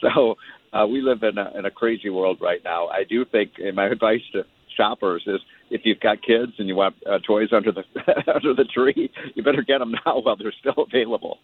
So 0.00 0.34
uh, 0.72 0.86
we 0.86 1.02
live 1.02 1.22
in 1.22 1.38
a, 1.38 1.52
in 1.56 1.66
a 1.66 1.70
crazy 1.70 2.10
world 2.10 2.38
right 2.40 2.60
now. 2.64 2.88
I 2.88 3.04
do 3.08 3.24
think, 3.24 3.52
and 3.58 3.76
my 3.76 3.86
advice 3.86 4.22
to 4.32 4.44
shoppers 4.76 5.22
is 5.26 5.40
if 5.70 5.82
you've 5.84 6.00
got 6.00 6.22
kids 6.22 6.52
and 6.58 6.68
you 6.68 6.76
want 6.76 6.94
uh, 7.08 7.18
toys 7.26 7.48
under 7.52 7.72
the 7.72 7.82
under 8.34 8.54
the 8.54 8.64
tree, 8.64 9.10
you 9.34 9.42
better 9.42 9.62
get 9.62 9.78
them 9.78 9.94
now 10.06 10.20
while 10.20 10.36
they're 10.36 10.54
still 10.60 10.84
available. 10.84 11.38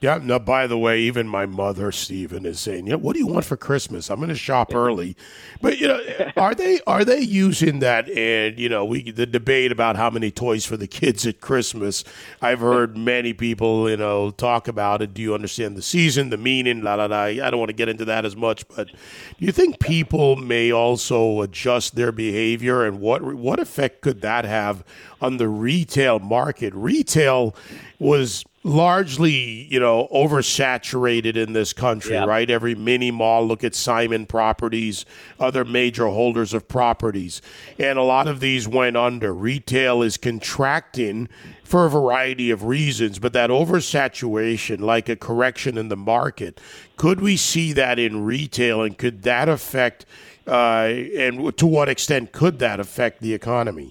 Yeah. 0.00 0.18
No. 0.22 0.38
By 0.38 0.66
the 0.66 0.78
way, 0.78 1.00
even 1.00 1.28
my 1.28 1.44
mother, 1.44 1.92
Stephen, 1.92 2.46
is 2.46 2.58
saying, 2.58 2.86
"Yeah, 2.86 2.94
what 2.94 3.12
do 3.12 3.18
you 3.18 3.26
want 3.26 3.44
for 3.44 3.56
Christmas? 3.58 4.10
I'm 4.10 4.16
going 4.16 4.30
to 4.30 4.34
shop 4.34 4.74
early." 4.74 5.14
But 5.60 5.78
you 5.78 5.88
know, 5.88 6.00
are 6.38 6.54
they 6.54 6.80
are 6.86 7.04
they 7.04 7.20
using 7.20 7.80
that? 7.80 8.08
And 8.08 8.58
you 8.58 8.70
know, 8.70 8.82
we 8.84 9.10
the 9.10 9.26
debate 9.26 9.72
about 9.72 9.96
how 9.96 10.08
many 10.08 10.30
toys 10.30 10.64
for 10.64 10.78
the 10.78 10.86
kids 10.86 11.26
at 11.26 11.42
Christmas. 11.42 12.02
I've 12.40 12.60
heard 12.60 12.96
many 12.96 13.34
people, 13.34 13.90
you 13.90 13.98
know, 13.98 14.30
talk 14.30 14.68
about 14.68 15.02
it. 15.02 15.12
Do 15.12 15.20
you 15.20 15.34
understand 15.34 15.76
the 15.76 15.82
season, 15.82 16.30
the 16.30 16.38
meaning? 16.38 16.80
La 16.82 16.94
la 16.94 17.04
la. 17.04 17.24
I 17.24 17.36
don't 17.50 17.58
want 17.58 17.68
to 17.68 17.74
get 17.76 17.90
into 17.90 18.06
that 18.06 18.24
as 18.24 18.34
much, 18.34 18.66
but 18.68 18.86
do 18.88 18.94
you 19.38 19.52
think 19.52 19.80
people 19.80 20.36
may 20.36 20.72
also 20.72 21.42
adjust 21.42 21.94
their 21.94 22.10
behavior, 22.10 22.86
and 22.86 23.00
what 23.00 23.22
what 23.22 23.60
effect 23.60 24.00
could 24.00 24.22
that 24.22 24.46
have 24.46 24.82
on 25.20 25.36
the 25.36 25.48
retail 25.48 26.18
market? 26.18 26.72
Retail 26.74 27.54
was 27.98 28.44
largely, 28.62 29.66
you 29.70 29.80
know, 29.80 30.06
oversaturated 30.12 31.36
in 31.36 31.54
this 31.54 31.72
country, 31.72 32.12
Yeah. 32.12 32.24
right? 32.24 32.50
Every 32.50 32.74
mini 32.74 33.10
mall, 33.10 33.46
look 33.46 33.64
at 33.64 33.74
Simon 33.74 34.26
Properties, 34.26 35.06
other 35.38 35.64
major 35.64 36.08
holders 36.08 36.52
of 36.52 36.68
properties. 36.68 37.40
And 37.78 37.98
a 37.98 38.02
lot 38.02 38.28
of 38.28 38.40
these 38.40 38.68
went 38.68 38.96
under. 38.96 39.32
Retail 39.32 40.02
is 40.02 40.18
contracting 40.18 41.28
for 41.64 41.86
a 41.86 41.90
variety 41.90 42.50
of 42.50 42.64
reasons, 42.64 43.18
but 43.18 43.32
that 43.32 43.48
oversaturation, 43.48 44.80
like 44.80 45.08
a 45.08 45.16
correction 45.16 45.78
in 45.78 45.88
the 45.88 45.96
market, 45.96 46.60
could 46.96 47.20
we 47.20 47.36
see 47.36 47.72
that 47.72 47.98
in 47.98 48.24
retail 48.24 48.82
and 48.82 48.98
could 48.98 49.22
that 49.22 49.48
affect, 49.48 50.04
uh, 50.46 50.90
and 51.16 51.56
to 51.56 51.66
what 51.66 51.88
extent 51.88 52.32
could 52.32 52.58
that 52.58 52.78
affect 52.78 53.22
the 53.22 53.32
economy? 53.32 53.90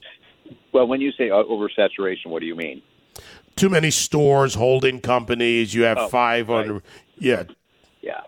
Well, 0.71 0.85
when 0.85 1.01
you 1.01 1.11
say 1.13 1.31
uh, 1.31 1.41
oversaturation, 1.43 2.27
what 2.27 2.41
do 2.41 2.45
you 2.45 2.55
mean? 2.55 2.83
Too 3.59 3.69
many 3.69 3.91
stores, 3.91 4.53
holding 4.55 5.01
companies. 5.01 5.73
You 5.73 5.83
have 5.83 5.97
Oh, 5.97 6.07
five 6.07 6.49
on. 6.49 6.69
right. 6.71 6.81
Yeah, 7.19 7.43
Yeah. 8.01 8.21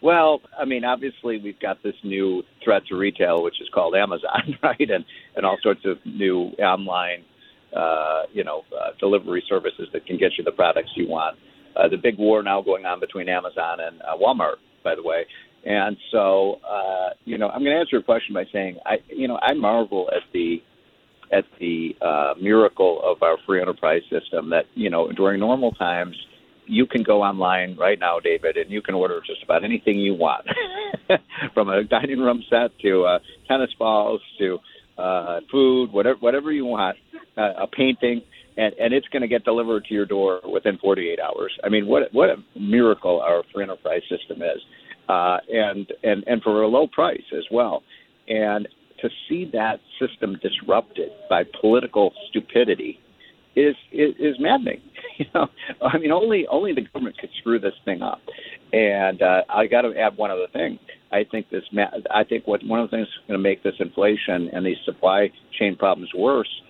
Well, 0.00 0.42
I 0.56 0.64
mean, 0.64 0.84
obviously 0.84 1.38
we've 1.38 1.58
got 1.58 1.82
this 1.82 1.94
new 2.04 2.44
threat 2.62 2.82
to 2.88 2.96
retail, 2.96 3.42
which 3.42 3.60
is 3.60 3.68
called 3.74 3.94
Amazon, 3.96 4.56
right? 4.62 4.78
And 4.90 5.04
and 5.34 5.44
all 5.46 5.58
sorts 5.62 5.84
of 5.84 5.98
new 6.04 6.50
online, 6.60 7.24
uh, 7.74 8.22
you 8.32 8.44
know, 8.44 8.64
uh, 8.78 8.90
delivery 9.00 9.42
services 9.48 9.88
that 9.92 10.06
can 10.06 10.16
get 10.18 10.32
you 10.38 10.44
the 10.44 10.52
products 10.52 10.90
you 10.94 11.08
want. 11.08 11.36
Uh, 11.74 11.88
the 11.88 11.96
big 11.96 12.18
war 12.18 12.42
now 12.42 12.60
going 12.62 12.84
on 12.86 13.00
between 13.00 13.28
Amazon 13.28 13.80
and 13.80 14.00
uh, 14.02 14.16
Walmart, 14.16 14.56
by 14.84 14.94
the 14.94 15.02
way. 15.02 15.24
And 15.64 15.96
so, 16.12 16.60
uh, 16.68 17.10
you 17.24 17.36
know, 17.38 17.48
I'm 17.48 17.60
going 17.64 17.74
to 17.74 17.78
answer 17.80 17.96
your 17.96 18.02
question 18.02 18.34
by 18.34 18.44
saying, 18.52 18.78
I, 18.86 18.96
you 19.08 19.26
know, 19.28 19.38
I 19.42 19.54
marvel 19.54 20.08
at 20.14 20.22
the 20.32 20.62
at 21.32 21.44
the 21.58 21.96
uh, 22.00 22.34
miracle 22.40 23.00
of 23.04 23.22
our 23.22 23.36
free 23.46 23.60
enterprise 23.60 24.02
system 24.10 24.50
that 24.50 24.66
you 24.74 24.90
know 24.90 25.10
during 25.12 25.40
normal 25.40 25.72
times 25.72 26.16
you 26.68 26.86
can 26.86 27.02
go 27.02 27.22
online 27.22 27.76
right 27.76 27.98
now, 27.98 28.20
David, 28.20 28.56
and 28.56 28.70
you 28.70 28.82
can 28.82 28.94
order 28.94 29.20
just 29.26 29.42
about 29.42 29.64
anything 29.64 29.98
you 29.98 30.14
want, 30.14 30.46
from 31.54 31.70
a 31.70 31.82
dining 31.82 32.18
room 32.18 32.44
set 32.50 32.78
to 32.80 33.04
uh, 33.04 33.18
tennis 33.48 33.70
balls 33.78 34.20
to 34.38 34.58
uh, 34.98 35.40
food, 35.50 35.90
whatever 35.92 36.18
whatever 36.20 36.52
you 36.52 36.66
want, 36.66 36.96
uh, 37.36 37.52
a 37.62 37.66
painting, 37.66 38.22
and, 38.56 38.74
and 38.74 38.92
it's 38.92 39.08
going 39.08 39.22
to 39.22 39.28
get 39.28 39.44
delivered 39.44 39.84
to 39.86 39.94
your 39.94 40.06
door 40.06 40.40
within 40.52 40.76
48 40.78 41.18
hours. 41.20 41.52
I 41.64 41.68
mean, 41.68 41.86
what 41.86 42.12
what 42.12 42.28
a 42.28 42.36
miracle 42.58 43.20
our 43.20 43.42
free 43.52 43.64
enterprise 43.64 44.02
system 44.08 44.42
is, 44.42 44.60
uh, 45.08 45.38
and 45.48 45.90
and 46.02 46.24
and 46.26 46.42
for 46.42 46.62
a 46.62 46.68
low 46.68 46.86
price 46.86 47.22
as 47.36 47.44
well, 47.50 47.82
and 48.28 48.68
to 49.00 49.08
see 49.28 49.48
that 49.52 49.80
system 49.98 50.38
disrupted 50.42 51.10
by 51.28 51.44
political 51.60 52.12
stupidity 52.28 53.00
is 53.56 53.74
is, 53.92 54.14
is 54.18 54.36
maddening. 54.38 54.80
You 55.18 55.26
know, 55.34 55.48
I 55.82 55.98
mean, 55.98 56.12
only 56.12 56.46
only 56.46 56.72
the 56.72 56.82
government 56.82 57.18
could 57.18 57.30
screw 57.40 57.58
this 57.58 57.74
thing 57.84 58.02
up. 58.02 58.20
And 58.72 59.20
uh, 59.20 59.42
I 59.48 59.66
got 59.66 59.82
to 59.82 59.92
add 59.98 60.16
one 60.16 60.30
other 60.30 60.46
thing. 60.52 60.78
I 61.10 61.24
think 61.28 61.50
this. 61.50 61.64
I 62.14 62.22
think 62.22 62.46
what 62.46 62.64
one 62.64 62.78
of 62.78 62.88
the 62.88 62.96
things 62.96 63.08
that's 63.08 63.26
going 63.26 63.36
to 63.36 63.42
make 63.42 63.64
this 63.64 63.74
inflation 63.80 64.48
and 64.52 64.64
these 64.64 64.76
supply 64.84 65.32
chain 65.58 65.74
problems 65.74 66.10
worse 66.16 66.62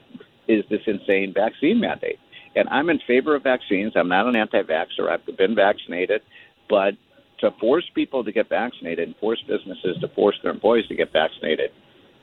is 0.48 0.64
this 0.70 0.80
insane 0.86 1.34
vaccine 1.34 1.78
mandate. 1.78 2.18
And 2.56 2.70
I'm 2.70 2.88
in 2.88 3.00
favor 3.06 3.36
of 3.36 3.42
vaccines. 3.42 3.92
I'm 3.94 4.08
not 4.08 4.26
an 4.26 4.34
anti-vaxxer. 4.34 5.10
I've 5.10 5.36
been 5.36 5.54
vaccinated, 5.54 6.22
but 6.70 6.94
to 7.40 7.50
force 7.60 7.84
people 7.94 8.24
to 8.24 8.32
get 8.32 8.48
vaccinated 8.48 9.08
and 9.08 9.16
force 9.16 9.42
businesses 9.46 9.98
to 10.00 10.08
force 10.08 10.36
their 10.42 10.52
employees 10.52 10.86
to 10.88 10.94
get 10.94 11.12
vaccinated 11.12 11.70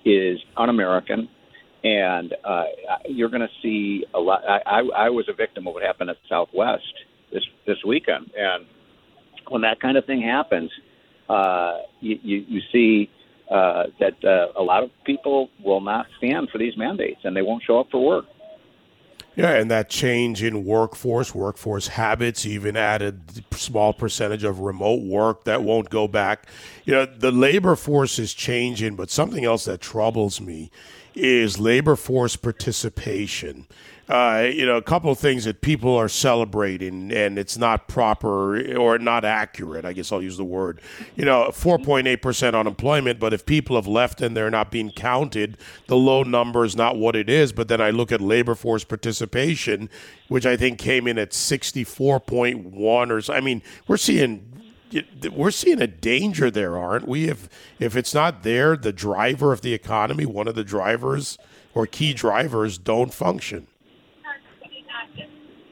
is 0.05 0.39
un-American, 0.55 1.27
and 1.83 2.33
uh, 2.43 2.63
you're 3.07 3.29
going 3.29 3.41
to 3.41 3.53
see 3.61 4.05
a 4.13 4.19
lot. 4.19 4.41
I, 4.47 4.61
I, 4.65 4.79
I 5.05 5.09
was 5.09 5.25
a 5.29 5.33
victim 5.33 5.67
of 5.67 5.73
what 5.73 5.83
happened 5.83 6.09
at 6.09 6.17
Southwest 6.29 6.83
this 7.33 7.43
this 7.65 7.77
weekend, 7.85 8.31
and 8.37 8.65
when 9.49 9.61
that 9.61 9.79
kind 9.79 9.97
of 9.97 10.05
thing 10.05 10.21
happens, 10.21 10.71
uh, 11.29 11.79
you, 11.99 12.17
you, 12.23 12.45
you 12.47 12.61
see 12.71 13.09
uh, 13.51 13.83
that 13.99 14.23
uh, 14.23 14.59
a 14.59 14.63
lot 14.63 14.83
of 14.83 14.89
people 15.05 15.49
will 15.63 15.81
not 15.81 16.07
stand 16.17 16.49
for 16.51 16.57
these 16.57 16.75
mandates, 16.77 17.21
and 17.23 17.35
they 17.35 17.41
won't 17.41 17.63
show 17.63 17.79
up 17.79 17.87
for 17.91 18.03
work. 18.03 18.25
Yeah, 19.35 19.51
and 19.51 19.69
that 19.69 19.89
change 19.89 20.41
in 20.41 20.63
workforce, 20.63 21.35
workforce 21.35 21.89
habits, 21.89 22.45
even 22.45 22.77
added 22.77 23.43
small 23.53 23.93
percentage 23.93 24.43
of 24.43 24.59
remote 24.59 25.03
work 25.03 25.43
that 25.43 25.63
won't 25.63 25.89
go 25.89 26.07
back. 26.07 26.47
You 26.85 26.93
know, 26.93 27.05
the 27.05 27.31
labor 27.31 27.75
force 27.75 28.17
is 28.17 28.33
changing, 28.33 28.95
but 28.95 29.09
something 29.09 29.43
else 29.43 29.65
that 29.65 29.81
troubles 29.81 30.39
me 30.39 30.71
is 31.13 31.59
labor 31.59 31.95
force 31.95 32.35
participation. 32.35 33.67
Uh, 34.07 34.47
you 34.53 34.67
know, 34.67 34.77
a 34.77 34.83
couple 34.83 35.11
of 35.11 35.17
things 35.17 35.45
that 35.45 35.61
people 35.61 35.95
are 35.95 36.07
celebrating, 36.07 37.11
and 37.11 37.39
it's 37.39 37.57
not 37.57 37.87
proper 37.87 38.75
or 38.75 38.99
not 38.99 39.25
accurate. 39.25 39.83
I 39.83 39.93
guess 39.93 40.11
I'll 40.11 40.21
use 40.21 40.37
the 40.37 40.43
word. 40.43 40.79
You 41.15 41.25
know, 41.25 41.49
4.8% 41.49 42.53
unemployment, 42.53 43.19
but 43.19 43.33
if 43.33 43.47
people 43.47 43.75
have 43.77 43.87
left 43.87 44.21
and 44.21 44.37
they're 44.37 44.51
not 44.51 44.69
being 44.69 44.91
counted, 44.91 45.57
the 45.87 45.95
low 45.95 46.21
number 46.21 46.63
is 46.63 46.75
not 46.75 46.97
what 46.97 47.15
it 47.15 47.29
is. 47.29 47.51
But 47.51 47.67
then 47.67 47.81
I 47.81 47.89
look 47.89 48.11
at 48.11 48.21
labor 48.21 48.53
force 48.53 48.83
participation, 48.83 49.89
which 50.27 50.45
I 50.45 50.55
think 50.55 50.77
came 50.77 51.07
in 51.07 51.17
at 51.17 51.31
64.1 51.31 53.09
or 53.09 53.21
so. 53.21 53.33
I 53.33 53.41
mean, 53.41 53.63
we're 53.87 53.97
seeing 53.97 54.51
we're 55.33 55.51
seeing 55.51 55.81
a 55.81 55.87
danger 55.87 56.51
there, 56.51 56.77
aren't 56.77 57.07
we? 57.07 57.27
If 57.27 57.49
if 57.79 57.95
it's 57.95 58.13
not 58.13 58.43
there, 58.43 58.77
the 58.77 58.93
driver 58.93 59.51
of 59.51 59.61
the 59.61 59.73
economy, 59.73 60.27
one 60.27 60.47
of 60.47 60.53
the 60.53 60.63
drivers 60.63 61.39
or 61.73 61.87
key 61.87 62.13
drivers, 62.13 62.77
don't 62.77 63.13
function. 63.13 63.67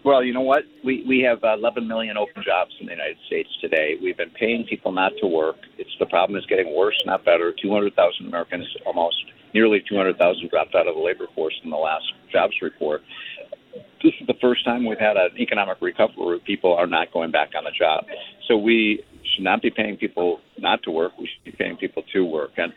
Well, 0.03 0.21
you 0.21 0.33
know 0.33 0.41
what? 0.41 0.63
We 0.83 1.05
we 1.07 1.21
have 1.21 1.43
uh, 1.43 1.53
11 1.57 1.87
million 1.87 2.17
open 2.17 2.43
jobs 2.43 2.71
in 2.79 2.87
the 2.87 2.91
United 2.91 3.17
States 3.27 3.49
today. 3.61 3.95
We've 4.01 4.17
been 4.17 4.31
paying 4.31 4.65
people 4.65 4.91
not 4.91 5.13
to 5.21 5.27
work. 5.27 5.55
It's 5.77 5.95
the 5.97 6.05
problem 6.05 6.37
is 6.37 6.45
getting 6.47 6.75
worse, 6.75 7.01
not 7.05 7.23
better. 7.23 7.53
200,000 7.61 8.27
Americans, 8.27 8.67
almost 8.85 9.15
nearly 9.53 9.81
200,000, 9.87 10.49
dropped 10.49 10.75
out 10.75 10.87
of 10.87 10.95
the 10.95 11.01
labor 11.01 11.27
force 11.35 11.53
in 11.63 11.69
the 11.69 11.77
last 11.77 12.03
jobs 12.31 12.53
report. 12.61 13.01
This 14.03 14.13
is 14.19 14.27
the 14.27 14.33
first 14.41 14.65
time 14.65 14.85
we've 14.85 14.99
had 14.99 15.15
an 15.15 15.29
economic 15.39 15.77
recovery 15.79 16.15
where 16.17 16.39
people 16.39 16.73
are 16.73 16.87
not 16.87 17.13
going 17.13 17.31
back 17.31 17.51
on 17.55 17.63
the 17.63 17.71
job. 17.71 18.03
So 18.49 18.57
we 18.57 19.05
should 19.33 19.45
not 19.45 19.61
be 19.61 19.69
paying 19.69 19.95
people 19.95 20.41
not 20.57 20.83
to 20.83 20.91
work. 20.91 21.13
We 21.17 21.27
should 21.27 21.45
be 21.45 21.51
paying 21.57 21.77
people 21.77 22.03
to 22.11 22.25
work. 22.25 22.51
And 22.57 22.73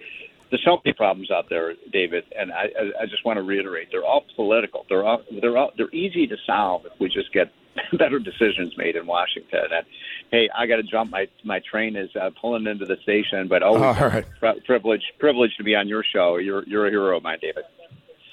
there's 0.51 0.65
so 0.65 0.81
many 0.85 0.95
problems 0.95 1.31
out 1.31 1.49
there, 1.49 1.75
David, 1.93 2.25
and 2.39 2.53
I, 2.53 2.69
I 3.01 3.07
just 3.07 3.25
want 3.25 3.39
to 3.39 3.43
reiterate: 3.43 3.89
they're 3.91 4.05
all 4.05 4.25
political. 4.37 4.87
They're 4.89 5.05
all 5.05 5.23
they're 5.41 5.57
all 5.57 5.73
they're 5.77 5.93
easy 5.93 6.27
to 6.27 6.37
solve 6.47 6.87
if 6.87 6.93
we 7.01 7.09
just 7.09 7.33
get 7.33 7.53
better 7.99 8.19
decisions 8.19 8.77
made 8.77 8.97
in 8.97 9.07
Washington. 9.07 9.65
And 9.73 9.87
hey, 10.31 10.49
I 10.57 10.67
got 10.67 10.77
to 10.77 10.83
jump. 10.83 11.11
My 11.11 11.27
my 11.45 11.61
train 11.61 11.97
is 11.97 12.11
uh, 12.15 12.31
pulling 12.41 12.67
into 12.67 12.85
the 12.87 12.97
station, 13.03 13.49
but 13.49 13.63
always 13.63 13.83
All 13.83 14.09
right. 14.09 14.25
pri- 14.39 14.61
privilege 14.65 15.03
privilege 15.19 15.57
to 15.57 15.65
be 15.65 15.75
on 15.75 15.89
your 15.89 16.05
show. 16.05 16.37
You're 16.37 16.65
you're 16.67 16.87
a 16.87 16.91
hero 16.91 17.17
of 17.17 17.23
mine, 17.23 17.39
David. 17.41 17.65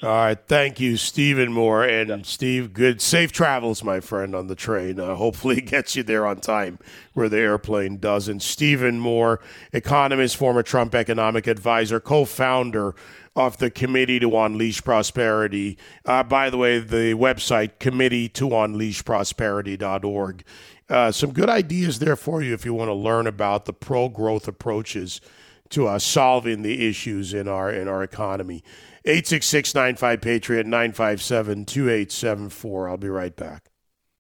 All 0.04 0.10
right, 0.10 0.38
thank 0.48 0.82
you, 0.82 0.98
Stephen 0.98 1.54
Moore, 1.54 1.86
and 1.86 2.26
Steve. 2.26 2.74
Good, 2.74 3.00
safe 3.00 3.32
travels, 3.32 3.86
my 3.86 4.02
friend, 4.02 4.36
on 4.36 4.48
the 4.48 4.56
train. 4.56 5.00
Uh, 5.00 5.16
hopefully, 5.16 5.58
it 5.60 5.68
gets 5.68 5.96
you 5.96 6.04
there 6.04 6.28
on 6.28 6.42
time, 6.42 6.78
where 7.14 7.30
the 7.30 7.38
airplane 7.38 8.00
doesn't. 8.00 8.42
Stephen 8.42 9.00
Moore, 9.00 9.40
economist, 9.72 10.36
former 10.36 10.62
Trump 10.62 10.94
economic 10.94 11.48
advisor, 11.48 12.02
co-founder 12.02 12.94
of 13.38 13.60
the 13.60 13.72
Committee 13.72 14.20
to 14.20 14.38
Unleash 14.38 14.84
Prosperity. 14.84 15.78
Uh, 16.04 16.22
by 16.22 16.50
the 16.50 16.58
way, 16.58 16.80
the 16.80 17.14
website 17.14 17.80
committee 17.80 18.28
to 18.28 18.54
unleash 18.54 19.06
prosperity.org. 19.06 20.44
Uh, 20.90 21.14
some 21.14 21.32
good 21.32 21.48
ideas 21.48 22.00
there 22.00 22.18
for 22.18 22.42
you 22.42 22.54
if 22.54 22.66
you 22.66 22.74
want 22.74 22.90
to 22.90 22.94
learn 22.94 23.26
about 23.26 23.64
the 23.64 23.74
pro-growth 23.74 24.50
approaches 24.50 25.22
to 25.70 25.88
uh, 25.88 25.98
solving 25.98 26.62
the 26.62 26.88
issues 26.88 27.34
in 27.34 27.48
our 27.48 27.72
in 27.72 27.88
our 27.88 28.04
economy. 28.04 28.64
866 29.06 29.76
95 29.76 30.22
Patriot 30.22 30.66
957 30.66 31.66
2874. 31.66 32.90
I'll 32.90 32.98
be 32.98 33.10
right 33.10 33.36
back. 33.36 33.73